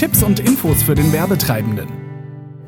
[0.00, 1.86] Tipps und Infos für den Werbetreibenden.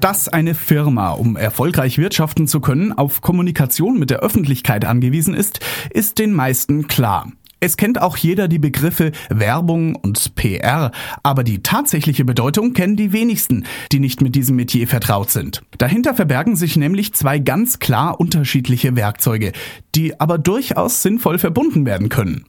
[0.00, 5.60] Dass eine Firma, um erfolgreich wirtschaften zu können, auf Kommunikation mit der Öffentlichkeit angewiesen ist,
[5.88, 7.32] ist den meisten klar.
[7.58, 10.90] Es kennt auch jeder die Begriffe Werbung und PR,
[11.22, 15.62] aber die tatsächliche Bedeutung kennen die wenigsten, die nicht mit diesem Metier vertraut sind.
[15.78, 19.52] Dahinter verbergen sich nämlich zwei ganz klar unterschiedliche Werkzeuge,
[19.94, 22.44] die aber durchaus sinnvoll verbunden werden können.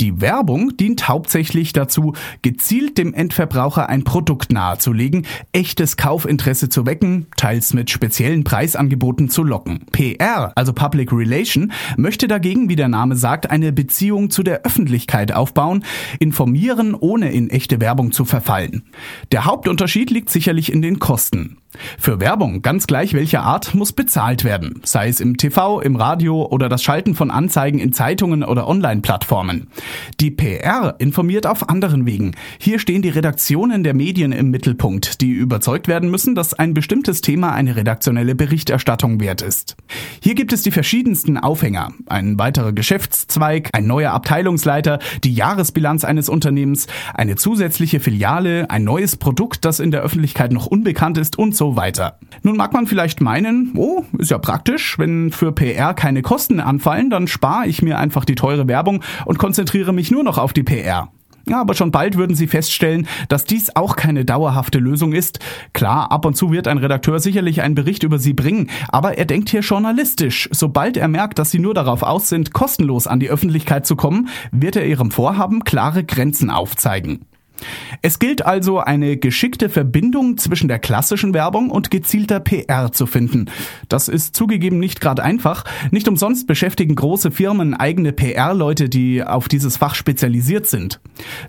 [0.00, 7.26] Die Werbung dient hauptsächlich dazu, gezielt dem Endverbraucher ein Produkt nahezulegen, echtes Kaufinteresse zu wecken,
[7.36, 9.86] teils mit speziellen Preisangeboten zu locken.
[9.92, 15.32] PR, also Public Relation, möchte dagegen, wie der Name sagt, eine Beziehung zu der Öffentlichkeit
[15.32, 15.84] aufbauen,
[16.18, 18.84] informieren, ohne in echte Werbung zu verfallen.
[19.32, 21.58] Der Hauptunterschied liegt sicherlich in den Kosten.
[21.98, 26.46] Für Werbung, ganz gleich welcher Art, muss bezahlt werden, sei es im TV, im Radio
[26.46, 29.68] oder das Schalten von Anzeigen in Zeitungen oder Online-Plattformen.
[30.20, 32.32] Die PR informiert auf anderen Wegen.
[32.58, 37.20] Hier stehen die Redaktionen der Medien im Mittelpunkt, die überzeugt werden müssen, dass ein bestimmtes
[37.20, 39.76] Thema eine redaktionelle Berichterstattung wert ist.
[40.22, 41.92] Hier gibt es die verschiedensten Aufhänger.
[42.06, 49.16] Ein weiterer Geschäftszweig, ein neuer Abteilungsleiter, die Jahresbilanz eines Unternehmens, eine zusätzliche Filiale, ein neues
[49.16, 52.18] Produkt, das in der Öffentlichkeit noch unbekannt ist und so so weiter.
[52.42, 57.08] Nun mag man vielleicht meinen, oh, ist ja praktisch, wenn für PR keine Kosten anfallen,
[57.08, 60.62] dann spare ich mir einfach die teure Werbung und konzentriere mich nur noch auf die
[60.62, 61.08] PR.
[61.48, 65.40] Ja, aber schon bald würden Sie feststellen, dass dies auch keine dauerhafte Lösung ist.
[65.72, 69.24] Klar, ab und zu wird ein Redakteur sicherlich einen Bericht über Sie bringen, aber er
[69.24, 70.48] denkt hier journalistisch.
[70.52, 74.28] Sobald er merkt, dass Sie nur darauf aus sind, kostenlos an die Öffentlichkeit zu kommen,
[74.52, 77.26] wird er Ihrem Vorhaben klare Grenzen aufzeigen.
[78.02, 83.46] Es gilt also eine geschickte Verbindung zwischen der klassischen Werbung und gezielter PR zu finden.
[83.88, 85.64] Das ist zugegeben nicht gerade einfach.
[85.90, 91.00] Nicht umsonst beschäftigen große Firmen eigene PR-Leute, die auf dieses Fach spezialisiert sind.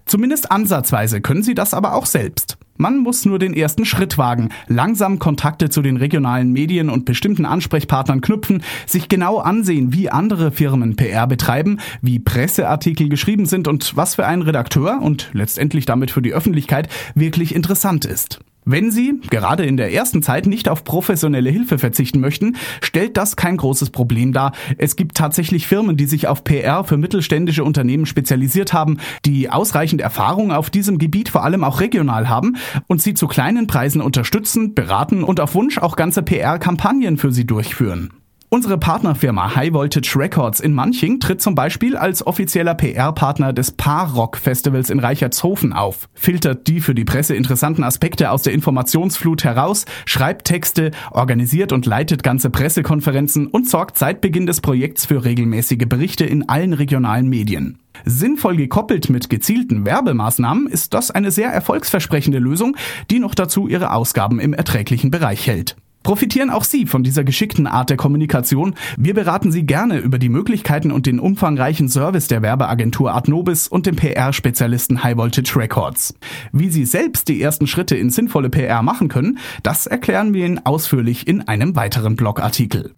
[0.05, 2.57] Zumindest ansatzweise können sie das aber auch selbst.
[2.77, 7.45] Man muss nur den ersten Schritt wagen, langsam Kontakte zu den regionalen Medien und bestimmten
[7.45, 13.95] Ansprechpartnern knüpfen, sich genau ansehen, wie andere Firmen PR betreiben, wie Presseartikel geschrieben sind und
[13.95, 18.39] was für einen Redakteur und letztendlich damit für die Öffentlichkeit wirklich interessant ist.
[18.67, 23.35] Wenn Sie, gerade in der ersten Zeit, nicht auf professionelle Hilfe verzichten möchten, stellt das
[23.35, 24.53] kein großes Problem dar.
[24.79, 30.01] Es gibt tatsächlich Firmen, die sich auf PR für mittelständische Unternehmen spezialisiert haben, die ausreichend
[30.01, 34.73] Erfahrung auf diesem Gebiet vor allem auch regional haben und sie zu kleinen Preisen unterstützen,
[34.73, 38.24] beraten und auf Wunsch auch ganze PR-Kampagnen für sie durchführen.
[38.55, 44.37] Unsere Partnerfirma High Voltage Records in Manching tritt zum Beispiel als offizieller PR-Partner des Paar-Rock
[44.37, 49.83] Festivals in Reichertshofen auf, filtert die für die Presse interessanten Aspekte aus der Informationsflut heraus,
[50.05, 55.85] schreibt Texte, organisiert und leitet ganze Pressekonferenzen und sorgt seit Beginn des Projekts für regelmäßige
[55.89, 57.79] Berichte in allen regionalen Medien.
[58.05, 62.77] Sinnvoll gekoppelt mit gezielten Werbemaßnahmen ist das eine sehr erfolgsversprechende Lösung,
[63.11, 65.75] die noch dazu ihre Ausgaben im erträglichen Bereich hält.
[66.05, 68.75] Profitieren auch Sie von dieser geschickten Art der Kommunikation?
[68.95, 73.87] Wir beraten Sie gerne über die Möglichkeiten und den umfangreichen Service der Werbeagentur Adnobis und
[73.87, 76.13] dem PR-Spezialisten High Voltage Records.
[76.51, 80.63] Wie Sie selbst die ersten Schritte in sinnvolle PR machen können, das erklären wir Ihnen
[80.63, 82.93] ausführlich in einem weiteren Blogartikel.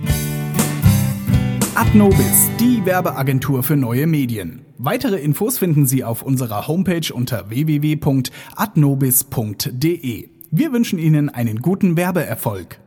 [1.76, 4.66] Adnobis, die Werbeagentur für neue Medien.
[4.78, 10.30] Weitere Infos finden Sie auf unserer Homepage unter www.adnobis.de.
[10.52, 12.82] Wir wünschen Ihnen einen guten Werbeerfolg.